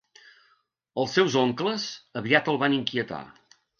[1.03, 1.85] Els seus oncles
[2.23, 3.21] aviat el van inquietar.